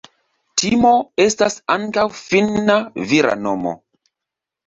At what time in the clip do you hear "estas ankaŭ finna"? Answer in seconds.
1.25-2.79